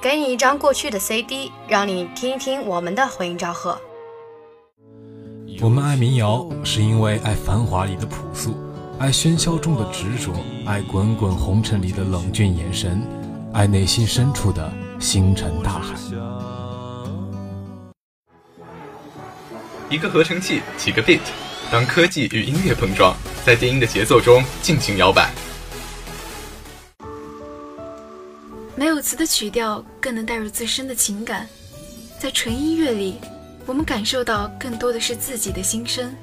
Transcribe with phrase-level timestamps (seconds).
[0.00, 3.78] 给你一张过去的 CD，让你听一听我们的回音昭和。
[5.60, 8.54] 我们爱民谣，是因为爱繁华里的朴素，
[8.98, 10.32] 爱喧嚣中的执着，
[10.66, 13.02] 爱滚滚红尘里的冷峻眼神，
[13.54, 14.70] 爱内心深处的
[15.00, 15.94] 星辰大海。
[19.88, 21.20] 一个合成器，几个 beat，
[21.70, 25.32] 当科技与音乐碰撞，在电音的节奏中尽情摇摆。
[28.76, 31.48] 没有词的曲调更能带入自身的情感，
[32.20, 33.18] 在纯音乐里。
[33.66, 36.14] 我们感受到更多的是自己的心声。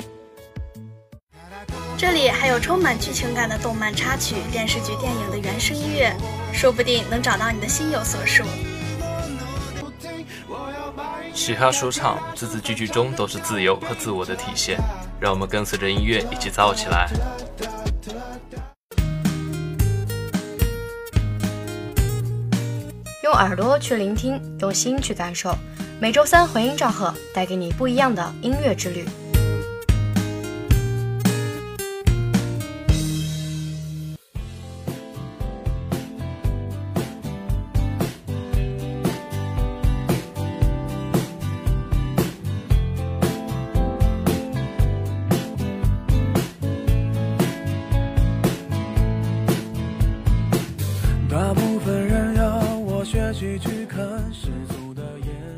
[1.97, 6.15] 这里还有充满剧情感的动漫插曲、电视剧、电影的原声音乐，
[6.53, 8.43] 说不定能找到你的心有所属。
[11.33, 14.79] 嘻哈说唱，字字句句中都是自由和自我的体现。
[15.23, 17.09] 让我们跟随着音乐一起躁起来。
[23.23, 25.55] 用耳朵去聆听，用心去感受。
[26.01, 29.05] 每周三回音赵赫，带给你不一样的音乐之旅。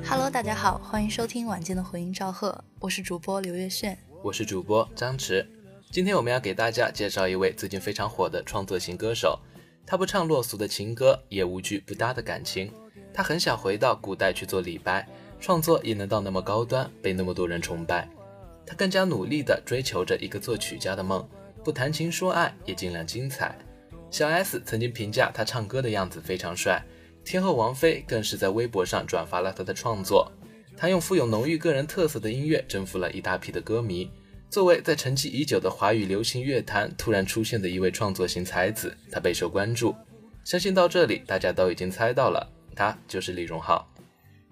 [0.05, 5.45] Hello，大家好，欢迎收听晚间的回音赵贺，我是主播刘月炫，我是主播张弛。
[5.91, 9.39] 今天我们要给大家介绍一位最近非常火的创作型歌手，
[9.85, 12.69] 他不唱落俗的情歌，也无惧不搭的感情。
[13.13, 15.07] 他很想回到古代去做李白，
[15.39, 18.09] 创作也能到那么高端，被那么多人崇拜。
[18.65, 21.25] 他更加努力地追求着一个作曲家的梦，
[21.63, 23.57] 不谈情说爱，也尽量精彩。
[24.11, 26.83] 小 S 曾经评价他唱歌的样子非常帅。
[27.25, 30.31] 天后王菲更是在微博上转发了他的创作，
[30.77, 34.09] 他用富有浓郁个人特色的音乐征服了一大批的歌迷。
[34.47, 39.93] 作为在沉寂已久的华语流行乐坛突然出现的一位创作型才子，他备受关注。
[40.43, 43.91] 相信到这里大家都已经猜到了，他就是李荣浩。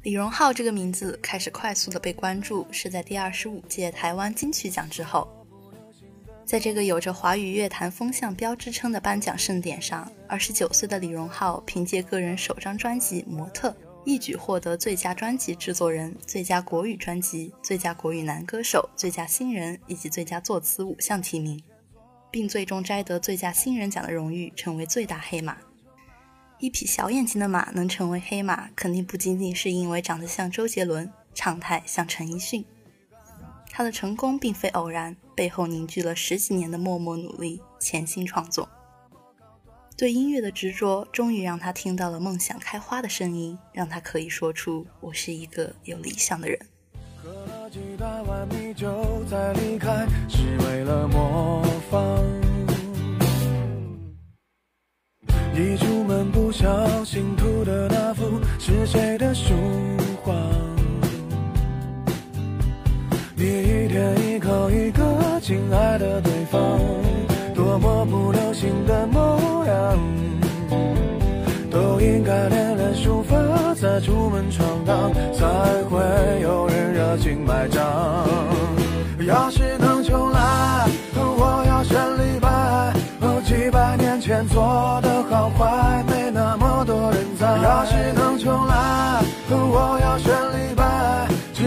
[0.01, 5.42] 李荣浩这个名字开始快速的被关注，是在第二十五届台湾金曲奖之后。
[6.45, 13.69] 在这个有着华语乐坛风向标之称的颁奖盛典上，二十九岁的李荣浩凭借个人首张专辑《模特》，
[14.03, 21.61] 一举获得最佳专辑制作人、最佳国语专辑、最佳国语男歌手、最佳新人以及最佳作词五项提名，
[22.29, 25.57] 并最终摘得最佳新人奖的荣誉，成为最大黑马。
[26.59, 32.63] 一匹小眼睛的马能成为黑马，肯定不仅仅是因为长得像周杰伦，唱态像陈奕迅。
[33.71, 38.69] 他的成功并非偶然，背后凝聚了十几年的默默努力、潜心创作。
[39.95, 46.59] 对音乐的执着，终于让他听到了梦想开花的声音，让他可以说出：“我是一个有理想的人。”
[47.23, 52.23] 喝了几大碗米酒再离开，是为了模仿。
[55.55, 59.53] 一出门不小心吐的那幅是谁的书
[60.23, 60.33] 画？
[63.35, 64.15] 你一天
[65.43, 66.79] 亲爱的对方，
[67.53, 69.99] 多么不流行的模样，
[71.69, 73.35] 都应该练练书法，
[73.75, 75.45] 再出门闯荡，才
[75.89, 75.99] 会
[76.41, 77.83] 有人热情买账。
[79.27, 79.92] 要是能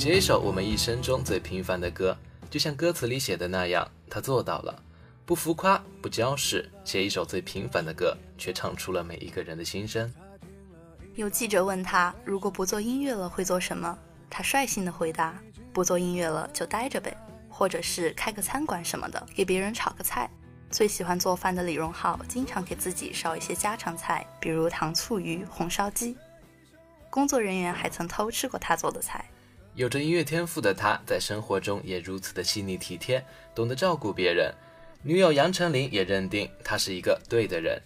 [0.00, 2.16] 写一首我们一生中最平凡的歌，
[2.48, 4.82] 就像歌词里写的那样，他做到了，
[5.26, 10.10] 不浮夸，不矫饰，写一首最平凡的歌，却唱出了每一个人的心声。
[11.16, 13.98] 有记者问他，如果不做音乐了会做什么？
[14.30, 15.38] 他率性的回答。
[15.70, 17.14] 不做音乐了就待着呗，
[17.50, 20.30] 或者是开个餐馆什么的，给别人炒个菜。
[20.70, 26.16] 最喜欢做饭的李荣浩，经常给自己烧一些家常菜，比如糖醋鱼、红烧鸡。
[27.10, 29.22] 工作人员还曾偷吃过他做的菜。
[29.74, 33.24] 有着音乐天赋的他，在生活中也如此的细腻体贴，
[33.54, 34.52] 懂得照顾别人。
[35.02, 37.80] 女友杨丞琳也认定他是一个对的人。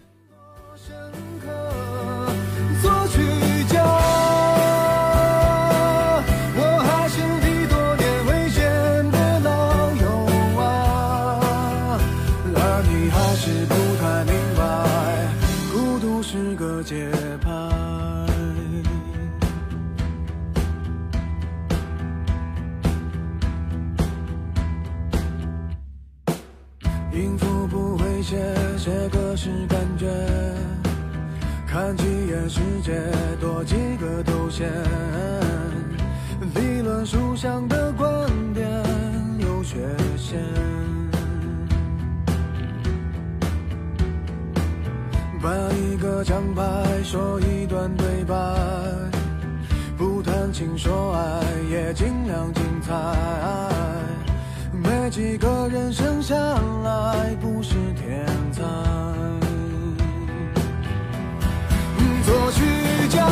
[32.49, 32.93] 世界
[33.41, 34.71] 多几个头衔，
[36.55, 38.09] 理论书上的观
[38.53, 38.67] 点
[39.39, 39.79] 有缺
[40.17, 40.39] 陷。
[45.43, 46.63] 把一个奖牌，
[47.03, 48.35] 说一段对白，
[49.99, 52.93] 不谈情说爱，也尽量精彩。
[54.73, 56.35] 没几个人生下
[56.83, 59.24] 来不是天才。
[62.25, 62.65] 作曲
[63.11, 63.27] 家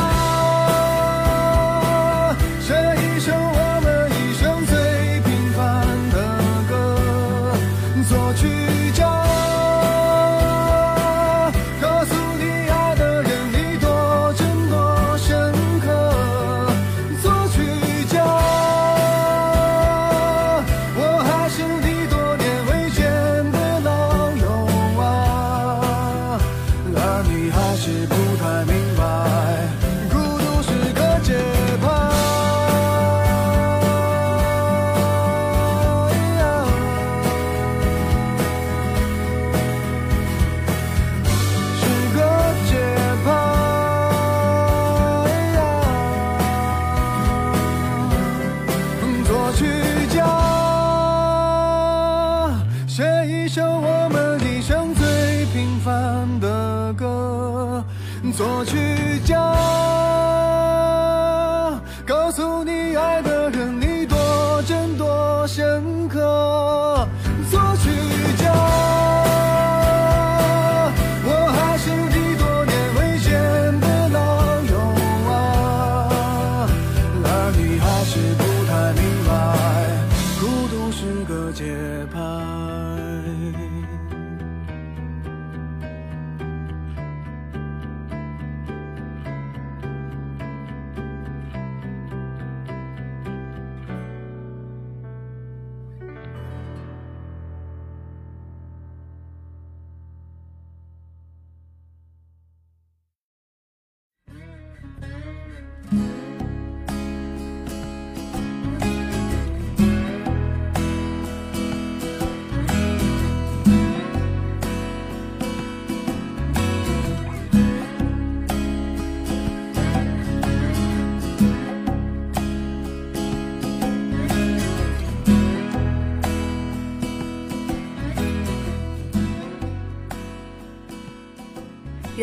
[2.67, 3.52] 这一生
[58.35, 59.82] 作曲家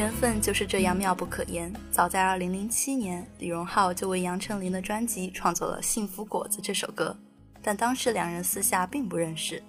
[0.01, 1.71] 缘分就是这样妙不可言。
[1.91, 7.15] 早在2007年，李荣浩就为杨丞琳的专辑创作了《幸福果子》这首歌，
[7.61, 9.63] 但当时两人私下并不认识。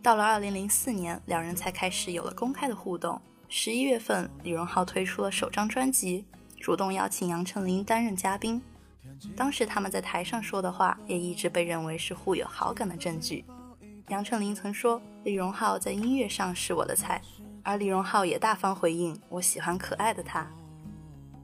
[0.00, 3.20] 到了2004年，两人才开始有了公开的互动。
[3.48, 6.24] 十一月份，李荣浩推出了首张专辑，
[6.60, 8.62] 主动邀请杨丞琳担任嘉宾。
[9.34, 13.44] 当时他们在台上说的话，也一直被认为是互有好感的证据。
[14.06, 17.20] 杨丞琳曾说：“李荣浩在音乐上是我的菜。”
[17.62, 20.46] 而李荣浩也大方回应：“我喜欢可爱的他。”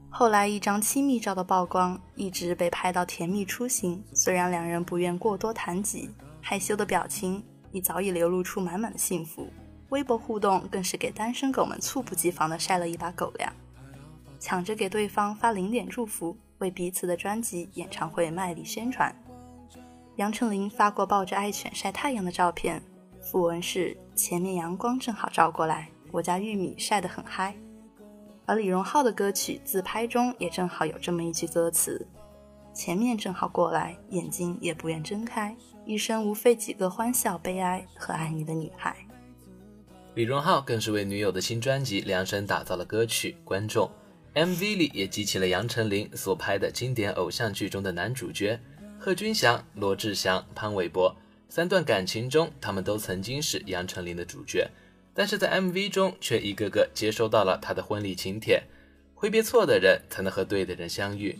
[0.09, 4.03] 后来一张亲密照的曝光，一直被拍到甜蜜出行。
[4.13, 6.09] 虽然两人不愿过多谈及，
[6.41, 9.47] 害羞的表情已早已流露出满满的幸福。
[9.89, 13.53] 微博互动更是给单身狗们猝不及防地晒了一把狗粮，
[14.39, 19.15] 抢着给对方发零点祝福，为彼此的专辑、演唱会卖力宣传。
[20.15, 22.81] 杨丞琳发过抱着爱犬晒太阳的照片，
[23.21, 27.55] 附文是前面阳光正好照过来，我家玉米晒得很嗨。
[28.45, 32.07] 而李荣浩的歌曲自拍中也正好有这么一句歌词：
[32.73, 38.95] 前面正好过来，眼睛也不愿睁开，一生无非几个欢笑、悲哀和爱你的女孩。
[40.15, 43.89] 李荣浩更是为女友的新专辑量身打造了歌曲《观众》
[44.45, 48.59] ，MV 里也集齐了杨丞琳所拍的经典偶像剧中的男主角。
[48.99, 51.15] 贺军翔、罗志祥、潘玮柏
[51.49, 54.67] 三段感情中，他们都曾经是杨丞琳的主角，
[55.17, 58.61] 但是在 MV 中却一个个接收到了他的婚礼请帖。
[59.15, 61.35] 挥别错的人，才能和对的人相遇。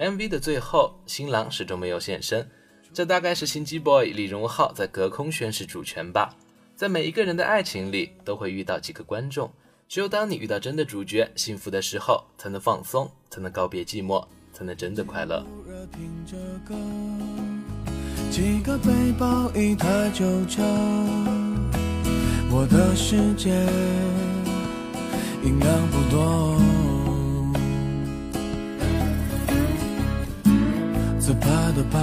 [0.00, 2.50] MV 的最后，新郎始终没有现身，
[2.92, 6.34] 这大概是心机 boy 李荣浩在隔空宣示主权吧。
[6.74, 9.52] 在每一个人的爱情里，都会遇到几个观众，
[9.88, 14.26] 只有当你遇到真的主角，幸福的时候，才能放松，才能告别寂寞。
[14.52, 15.46] 才能真的快乐。
[18.30, 20.60] 几个背包，一台旧车，
[22.52, 23.50] 我的世界
[25.42, 26.58] 音量不多。
[31.18, 31.98] 自拍的拍，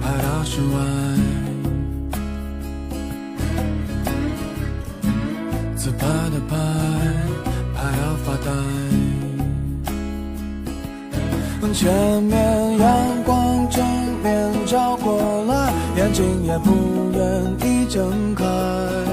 [0.00, 0.76] 拍到室外。
[5.74, 6.56] 自拍的拍，
[7.74, 8.52] 拍到发呆。
[11.72, 13.84] 前面阳光正
[14.22, 17.20] 面照过来，眼睛也不愿
[17.68, 19.03] 意睁开。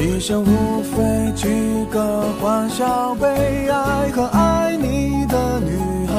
[0.00, 1.48] 一生无非几
[1.90, 6.14] 个欢笑、悲哀和爱你的女孩。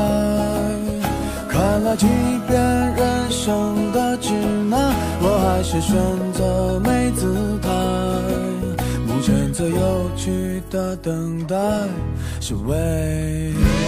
[1.48, 2.06] 看了几
[2.46, 4.34] 遍人生的指
[4.70, 5.96] 南，我还是选
[6.34, 7.70] 择没姿态。
[9.08, 11.56] 目前最有趣的等待
[12.42, 13.79] 是未来。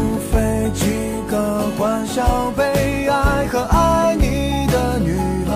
[0.00, 0.86] 无非几
[1.28, 5.52] 个欢笑，悲哀和爱你的女孩，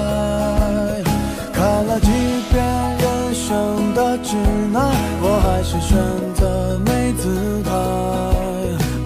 [1.53, 2.09] 看了几
[2.53, 2.63] 遍
[2.99, 4.37] 人生的指
[4.71, 5.97] 南，我还是选
[6.35, 7.71] 择没姿态，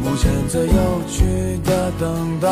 [0.02, 2.48] 目前最有趣的等待，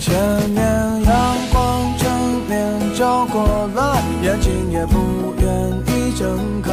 [0.00, 0.14] 前
[0.50, 0.64] 面
[1.04, 2.10] 阳光正
[2.48, 5.48] 面照过来，眼睛也不愿
[5.88, 6.72] 意睁开，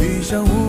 [0.00, 0.61] 余生无。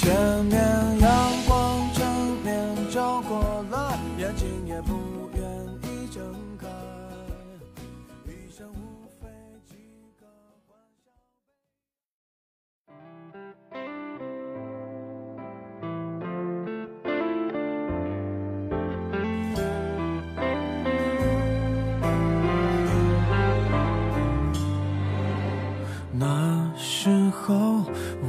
[0.00, 0.08] 前
[0.46, 0.58] 面
[1.00, 2.02] 阳光正
[2.42, 5.42] 面照过来眼睛也不愿
[5.82, 6.24] 意睁
[6.58, 6.66] 开。
[8.24, 9.28] 一生无非
[9.68, 9.76] 几
[10.18, 10.24] 个
[10.66, 11.12] 欢笑。
[26.12, 27.79] 那时候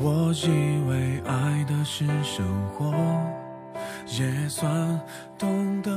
[0.01, 2.91] 我以为爱的是生活，
[4.07, 4.99] 也算
[5.37, 5.91] 懂得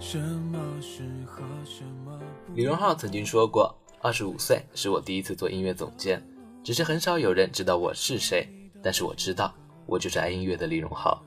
[0.00, 2.18] 什么适合什么。
[2.54, 6.22] 李荣浩曾经说过：“二十五岁是我第一次做音乐总监，
[6.64, 8.48] 只是很少有人知道我是谁，
[8.82, 9.54] 但是我知道，
[9.86, 11.22] 我就是爱音乐的李荣浩。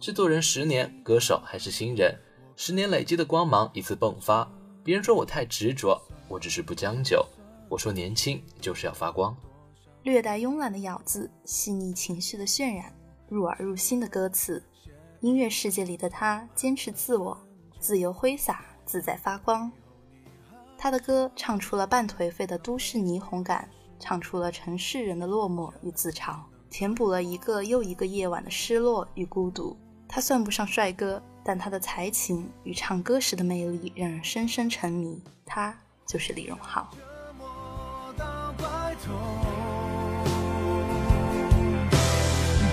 [0.00, 2.16] 制作人十年，歌手还是新人，
[2.56, 4.50] 十年累积的光芒一次迸发。
[4.84, 7.24] 别人说我太执着，我只是不将就。
[7.68, 9.36] 我说年轻就是要发光。”
[10.02, 12.92] 略带慵懒的咬字，细腻情绪的渲染，
[13.28, 14.60] 入耳入心的歌词。
[15.20, 17.38] 音乐世界里的他，坚持自我，
[17.78, 19.70] 自由挥洒，自在发光。
[20.76, 23.68] 他的歌唱出了半颓废的都市霓虹感，
[24.00, 26.34] 唱出了城市人的落寞与自嘲，
[26.68, 29.76] 填补了一个又一个夜晚的失落与孤独。
[30.08, 35.22] 他算不上帅哥，但他的才情与唱歌时的魅力让人深深沉迷。
[35.46, 35.72] 他
[36.04, 36.90] 就是李荣浩。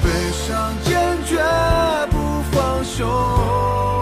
[0.04, 1.38] 悲伤坚决
[2.10, 3.99] 不放手。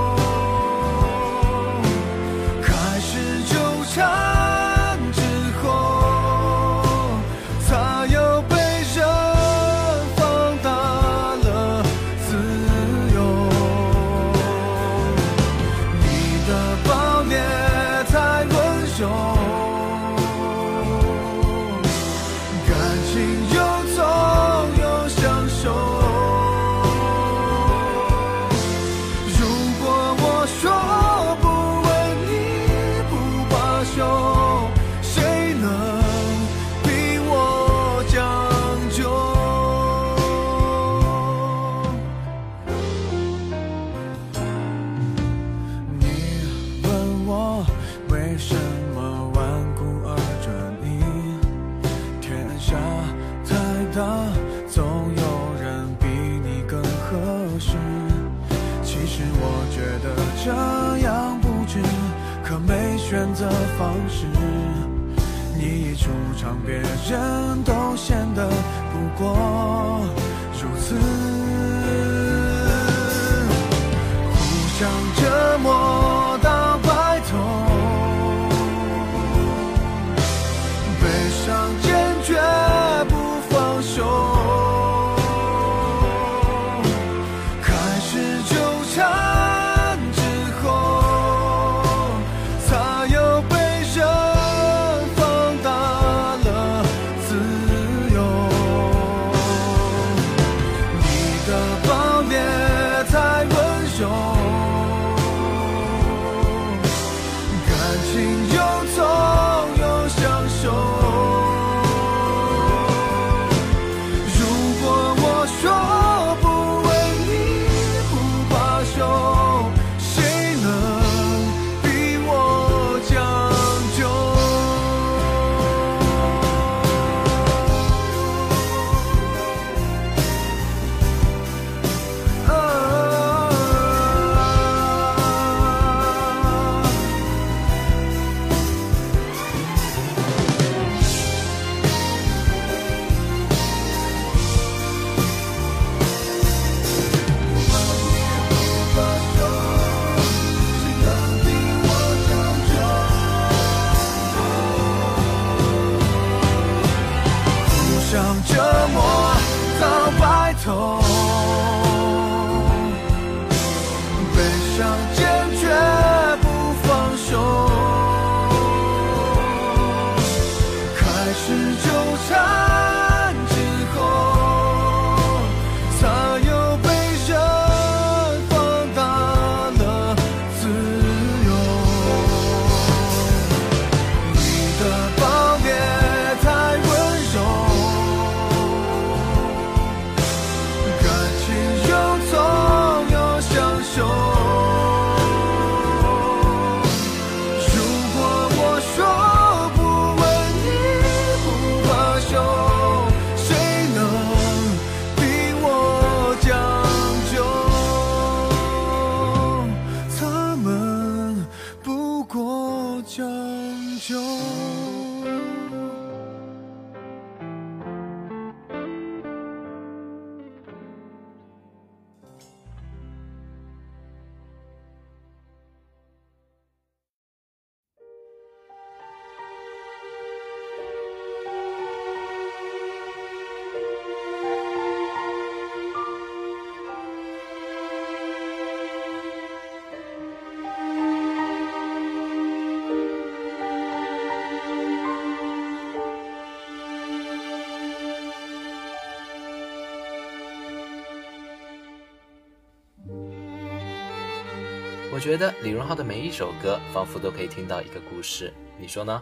[255.18, 259.20] 我觉得李荣浩的每一首歌仿佛都可以听到一个故事，你说呢？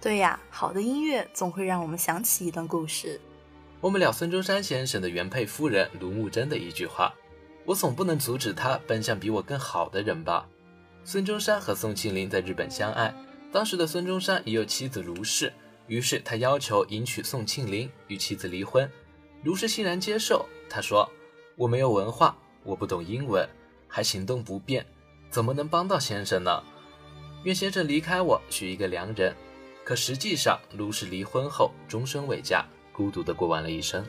[0.00, 3.20] 对呀，好的音乐总会让我们想起一段故事。
[3.82, 7.14] 我们聊孙中山先生的原配夫人卢慕贞的一句话
[7.66, 10.48] ：“我总不能阻止他奔向比我更好的人吧。”
[11.04, 13.14] 孙中山和宋庆龄在日本相爱，
[13.52, 15.52] 当时的孙中山已有妻子卢氏，
[15.86, 18.90] 于是他要求迎娶宋庆龄，与妻子离婚。
[19.44, 21.06] 卢氏欣然接受，他说
[21.56, 23.46] ：“我没有文化，我不懂英文，
[23.86, 24.86] 还行动不便，
[25.30, 26.62] 怎么能帮到先生呢？
[27.44, 29.34] 愿先生离开我，许一个良人。”
[29.84, 34.04] 可实际上，卢氏离婚后终身未嫁，孤独的过完了一生。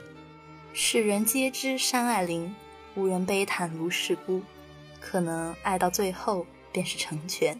[0.74, 2.56] 世人皆知山爱林，
[2.96, 4.42] 无人悲叹卢氏孤。
[5.00, 7.60] 可能爱到最后便是成全。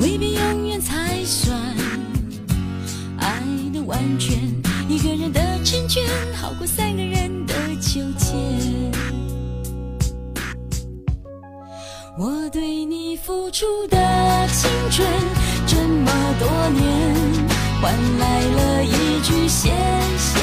[0.00, 1.58] 未必永远才算
[3.18, 4.38] 爱的完全。
[4.88, 6.02] 一个人的成全，
[6.34, 8.34] 好过三个人的纠结。
[12.16, 13.96] 我对你付出的
[14.48, 15.08] 青春
[15.66, 16.82] 这么多年，
[17.82, 19.70] 换来了一句谢
[20.16, 20.40] 谢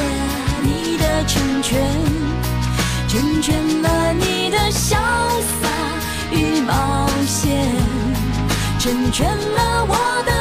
[0.61, 1.79] 你的成全，
[3.07, 4.25] 成全了你
[8.91, 10.40] 成全了我的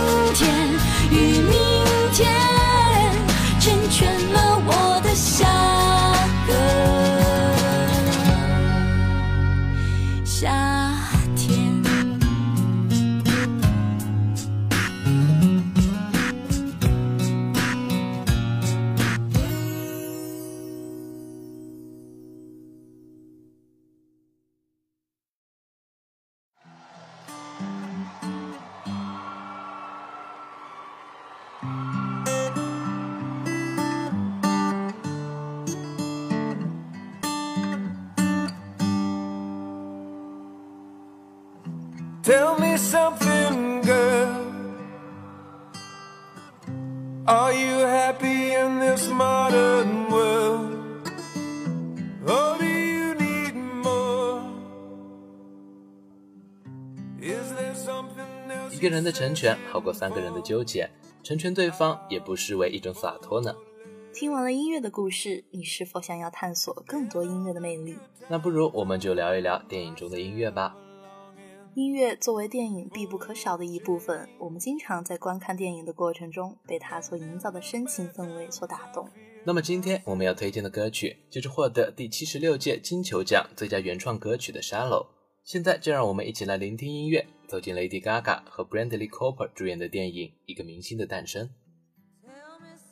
[47.27, 51.07] Are you happy in this modern world?
[52.25, 53.53] Or do you need
[53.83, 54.41] more?
[57.21, 58.73] Is there something else?
[58.75, 60.89] 一个人的成全好过三个人的纠结，
[61.21, 63.55] 成全对方也不失为一种洒脱呢。
[64.13, 67.95] 听完了音乐的故事，你是否想要探索更多音乐的魅力？
[68.29, 70.75] 那不如我们就聊一聊电影中的音乐吧。
[71.73, 79.07] 音乐作为电影必不可少的一部分，我们经常在观看电影的过程中被它所营造的深情氛围所打动。
[79.45, 85.05] 那么今天我们要推荐的歌曲就是获得第七十六届金球奖最佳原创歌曲的《Shallow》。
[85.45, 91.47] 现在就让我们一起来聆听音乐，走进 Lady Gaga 和 Bradley Cooper 主演的电影《一个明星的诞生》。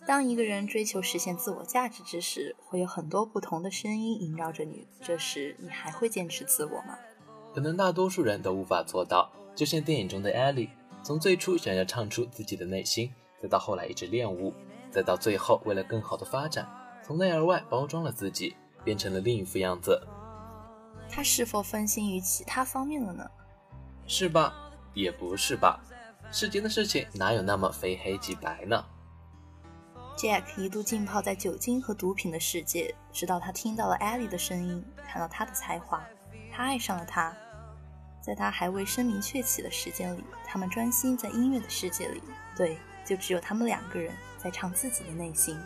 [0.08, 4.88] 当一个人追求实现自我价值之时，会有很多不同的声音萦绕着你。
[5.04, 6.98] 这时，你还会坚持自我吗？
[7.54, 10.70] 可能大多数人都无法做到，就像电影中的 Ellie，
[11.04, 14.54] 从最初想要唱出自己的内心，再到后来一直练舞，
[14.92, 16.68] 再到最后为了更好的发展，
[17.04, 20.02] 从内而外包装了自己，变成了另一副样子。
[21.10, 23.30] 他是否分心于其他方面了呢？
[24.06, 24.54] 是吧？
[24.94, 25.80] 也不是吧？
[26.32, 28.86] 世间的事情哪有那么非黑即白呢
[30.16, 36.04] ？Jack 一度浸泡在酒精和毒品的世界，直到他听到了 Ellie 的声音，看到她的才华，
[36.60, 37.34] 他爱上了她。
[38.20, 42.22] 在他还未声名鹊起的时间里，他们专心在音乐的世界里。
[42.54, 45.58] 对，就只有他们两个人在唱自己的内心。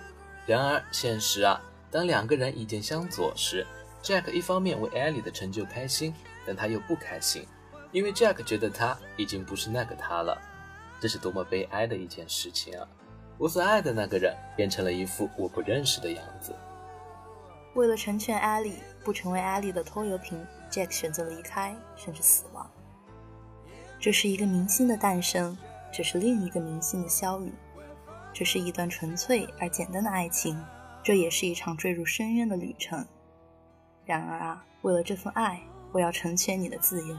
[0.45, 3.65] 然而，现实啊，当两个人意见相左时
[4.03, 6.13] ，Jack 一方面为 Ellie 的成就开心，
[6.45, 7.47] 但他又不开心，
[7.91, 10.39] 因为 Jack 觉得他已经不是那个他了。
[11.01, 12.88] 这是多么悲哀的一件事情啊！
[13.39, 16.56] 我所爱的那个人变成了一副我不认识的样子。
[17.73, 22.68] 为了成全艾莉，不成为艾莉的拖油瓶，Jack 选择离开，甚至死亡。
[24.00, 25.56] 这是一个明星的诞生，
[25.94, 27.54] 这是另一个明星的消陨。
[28.34, 30.60] 这是一段纯粹而简单的爱情，
[31.04, 33.06] 这也是一场坠入深渊的旅程。
[34.04, 37.16] 然而啊，为了这份爱，我要成全你的自由。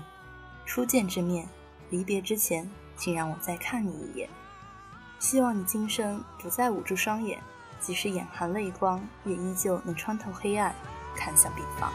[0.67, 1.47] 初见之面，
[1.91, 4.29] 离别之前，请让我再看你一眼。
[5.21, 7.39] 希望你今生不再捂住双眼。
[7.81, 10.75] 即使眼含泪光，也依旧能穿透黑暗，
[11.15, 11.93] 看向彼方。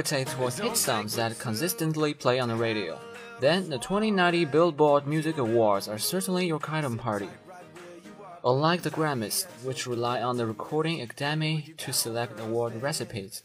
[0.00, 2.98] Gravitate towards hit songs that consistently play on the radio,
[3.38, 7.28] then the 2090 Billboard Music Awards are certainly your kind of party.
[8.42, 13.42] Unlike the Grammys, which rely on the Recording Academy to select award recipes,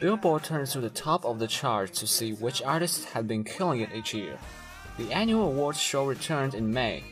[0.00, 3.80] Billboard turns to the top of the charts to see which artists have been killing
[3.80, 4.36] it each year.
[4.98, 7.04] The annual awards show returned in May,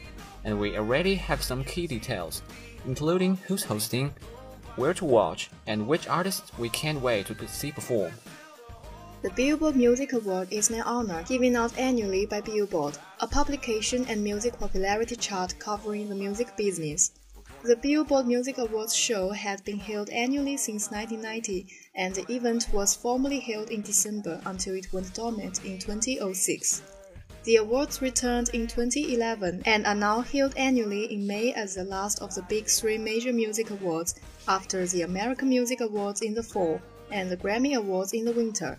[0.42, 2.42] and we already have some key details,
[2.86, 4.12] including who's hosting,
[4.74, 8.10] where to watch, and which artists we can't wait to see perform.
[9.20, 14.22] The Billboard Music Award is an honor given out annually by Billboard, a publication and
[14.22, 17.10] music popularity chart covering the music business.
[17.64, 22.94] The Billboard Music Awards show had been held annually since 1990, and the event was
[22.94, 26.82] formally held in December until it went dormant in 2006.
[27.42, 32.20] The awards returned in 2011 and are now held annually in May as the last
[32.20, 34.14] of the big three major music awards
[34.46, 38.78] after the American Music Awards in the fall and the Grammy Awards in the winter.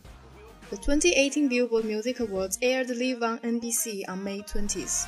[0.69, 5.08] The 2018 Billboard Music Awards aired live on NBC on May 20th.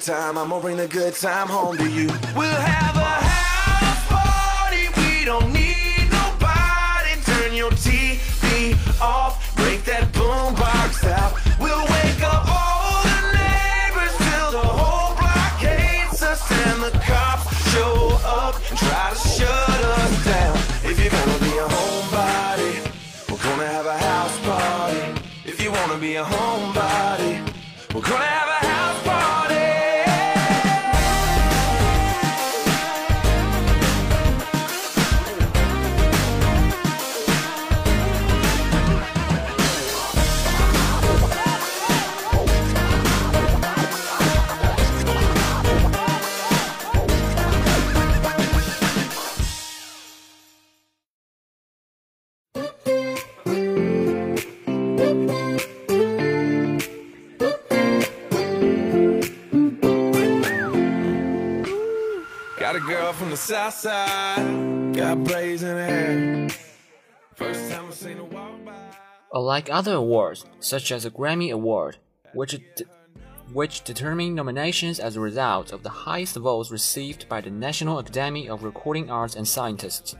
[0.00, 0.38] Time.
[0.38, 2.06] I'ma bring the good time home to you.
[2.36, 3.07] We'll have a
[63.38, 64.94] south side.
[64.94, 66.48] Got hair.
[67.34, 68.74] First time I seen her walk by.
[69.32, 71.98] Unlike other awards, such as the Grammy Award,
[72.34, 72.58] which,
[73.52, 78.48] which determine nominations as a result of the highest votes received by the National Academy
[78.48, 80.16] of Recording Arts and Scientists,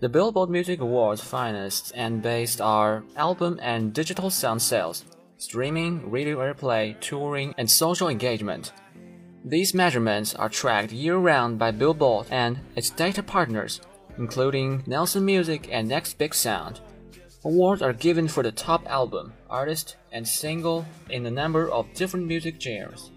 [0.00, 5.04] the Billboard Music Awards finalists and based are album and digital sound sales,
[5.38, 8.72] streaming, radio airplay, touring, and social engagement.
[9.44, 13.80] These measurements are tracked year-round by Billboard and its data partners,
[14.18, 16.80] including Nelson Music and Next Big Sound.
[17.42, 22.26] Awards are given for the top album, artist, and single in a number of different
[22.26, 23.12] music genres.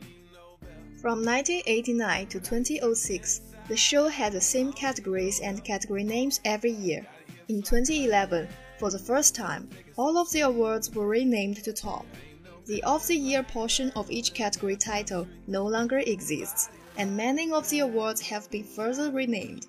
[1.02, 7.06] From 1989 to 2006, the show had the same categories and category names every year.
[7.50, 8.48] In 2011,
[8.80, 12.06] for the first time, all of the awards were renamed to top.
[12.66, 17.70] The of the year portion of each category title no longer exists, and many of
[17.70, 19.68] the awards have been further renamed.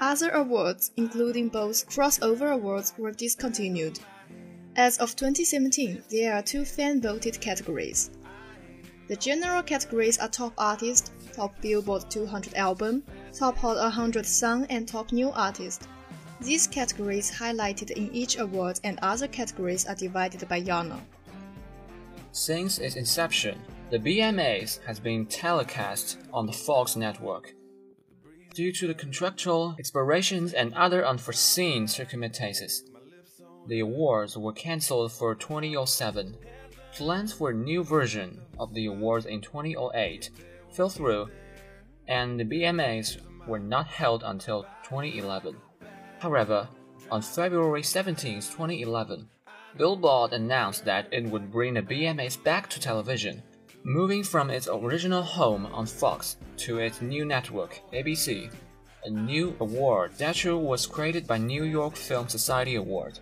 [0.00, 3.98] Other awards, including both crossover awards, were discontinued.
[4.76, 8.10] As of 2017, there are two fan voted categories.
[9.08, 14.86] The general categories are Top Artist, Top Billboard 200 Album, Top Hot 100 Song, and
[14.86, 15.88] Top New Artist.
[16.42, 21.00] These categories highlighted in each award and other categories are divided by genre.
[22.36, 27.54] Since its inception, the BMAs has been telecast on the Fox network.
[28.52, 32.84] Due to the contractual expirations and other unforeseen circumstances,
[33.66, 36.36] the awards were cancelled for 2007.
[36.92, 40.28] Plans for a new version of the awards in 2008
[40.72, 41.30] fell through,
[42.06, 43.16] and the BMAs
[43.48, 45.56] were not held until 2011.
[46.18, 46.68] However,
[47.10, 49.26] on February 17, 2011,
[49.76, 53.42] Billboard announced that it would bring the BMAs back to television,
[53.84, 58.50] moving from its original home on Fox to its new network, ABC.
[59.04, 63.18] A new award that statue was created by New York Film Society Award.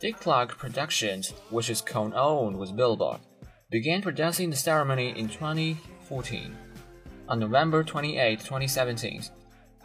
[0.00, 3.20] Dick Clark Productions, which is co-owned with Billboard,
[3.70, 6.54] began producing the ceremony in 2014.
[7.28, 9.22] On November 28, 2017,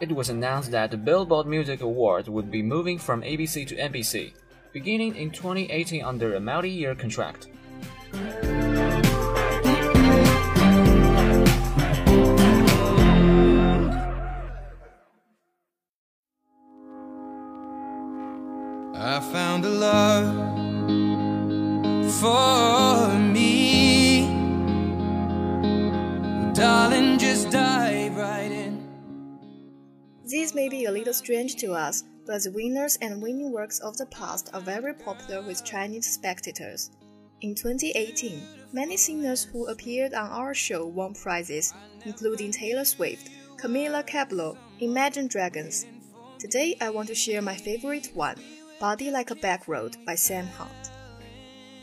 [0.00, 4.32] it was announced that the Billboard Music Awards would be moving from ABC to NBC,
[4.72, 7.48] beginning in 2018 under a multi-year contract.
[18.94, 20.52] I found a love
[22.20, 24.26] for me.
[26.54, 28.88] Darling, just dive right in.
[30.24, 33.94] These may be a little strange to us, but the winners and winning works of
[33.98, 36.90] the past are very popular with Chinese spectators.
[37.42, 38.40] In 2018,
[38.72, 41.74] many singers who appeared on our show won prizes,
[42.06, 43.28] including Taylor Swift,
[43.58, 45.84] Camila Cabello, Imagine Dragons.
[46.38, 48.40] Today, I want to share my favorite one,
[48.80, 50.90] Body Like a Back Road by Sam Hunt.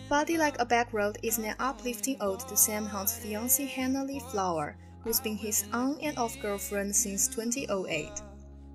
[0.10, 4.24] Body Like a Back Road is an uplifting ode to Sam Hunt's fiancée Hannah Lee
[4.32, 8.24] Flower, who's been his on and off girlfriend since 2008.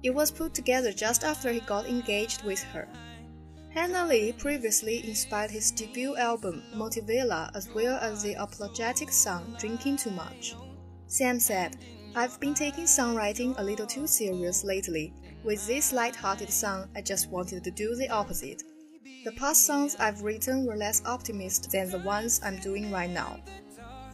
[0.05, 2.87] It was put together just after he got engaged with her.
[3.71, 9.97] Hannah Lee previously inspired his debut album Motivella as well as the apologetic song Drinking
[9.97, 10.57] Too Much.
[11.07, 11.79] Sam said,
[12.15, 15.15] I've been taking songwriting a little too serious lately.
[15.43, 18.63] With this light-hearted song, I just wanted to do the opposite.
[19.25, 23.41] The past songs I've written were less optimistic than the ones I'm doing right now.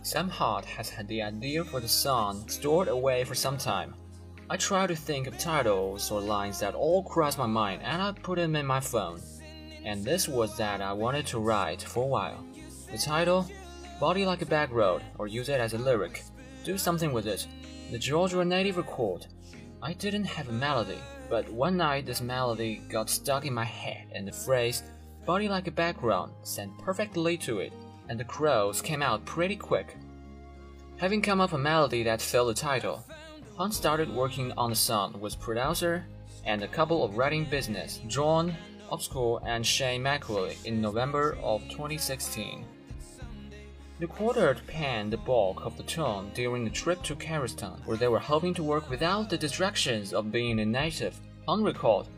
[0.03, 3.93] Sam Hunt has had the idea for the song stored away for some time.
[4.53, 8.11] I try to think of titles or lines that all cross my mind and I
[8.11, 9.21] put them in my phone.
[9.85, 12.45] And this was that I wanted to write for a while.
[12.91, 13.49] The title,
[14.01, 16.25] Body Like a Back Road, or use it as a lyric.
[16.65, 17.47] Do something with it.
[17.93, 19.29] The Georgia native record.
[19.81, 20.99] I didn't have a melody,
[21.29, 24.83] but one night this melody got stuck in my head and the phrase,
[25.27, 27.73] Body Like a Background, sang perfectly to it,
[28.09, 29.97] and the crows came out pretty quick.
[30.97, 33.05] Having come up a melody that filled the title,
[33.61, 36.07] Hunt started working on the song with producer
[36.47, 38.57] and a couple of writing business, John
[38.91, 42.65] Obscure and Shane McCauley, in November of 2016.
[43.99, 48.09] The quartet penned the bulk of the tune during the trip to Kazakhstan, where they
[48.09, 51.21] were hoping to work without the distractions of being a native.
[51.47, 52.09] Hunt recalled,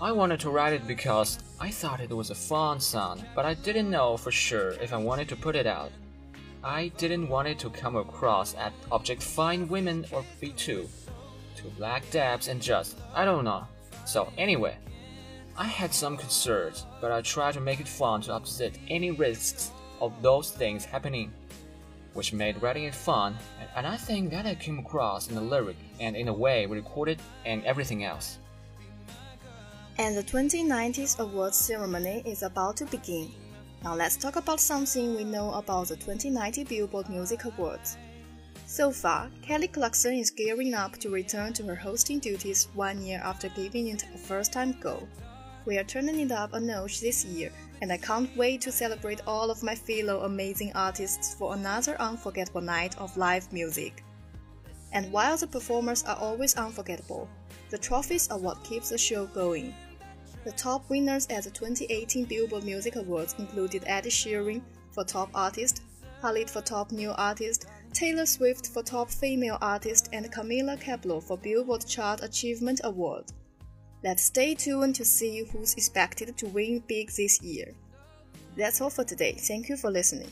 [0.00, 3.54] I wanted to write it because I thought it was a fun song, but I
[3.54, 5.90] didn't know for sure if I wanted to put it out.
[6.64, 10.88] I didn't want it to come across as objectifying women or be too,
[11.56, 13.66] too black dabs and just, I don't know.
[14.06, 14.76] So anyway,
[15.56, 19.72] I had some concerns, but I tried to make it fun to offset any risks
[20.00, 21.32] of those things happening.
[22.14, 23.36] which made writing it fun,
[23.74, 26.76] and I think that I came across in the lyric and in the way we
[26.76, 28.38] recorded and everything else.
[29.98, 33.30] And the 2090s awards ceremony is about to begin.
[33.84, 37.96] Now let's talk about something we know about the 2090 Billboard Music Awards.
[38.64, 43.20] So far, Kelly Clarkson is gearing up to return to her hosting duties one year
[43.24, 45.08] after giving it a first time go.
[45.64, 49.20] We are turning it up a notch this year, and I can't wait to celebrate
[49.26, 54.04] all of my fellow amazing artists for another unforgettable night of live music.
[54.92, 57.28] And while the performers are always unforgettable,
[57.70, 59.74] the trophies are what keeps the show going.
[60.44, 65.82] The top winners at the 2018 Billboard Music Awards included Ed Sheeran for Top Artist,
[66.20, 71.38] Khalid for Top New Artist, Taylor Swift for Top Female Artist, and Camila Cabello for
[71.38, 73.26] Billboard Chart Achievement Award.
[74.02, 77.72] Let's stay tuned to see who's expected to win big this year.
[78.56, 79.36] That's all for today.
[79.38, 80.30] Thank you for listening.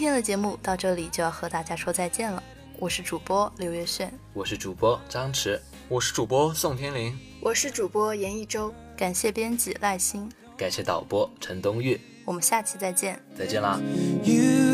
[0.00, 2.42] 天的节目到这里就要和大家说再见了。
[2.78, 10.26] 我是主播刘月炫，我是主播张弛，我是主播宋天林，我是主播严一周，感谢编辑赖欣，
[10.56, 13.22] 感谢导播陈冬玉，我们下期再见。
[13.36, 13.78] 再见啦。
[14.24, 14.69] You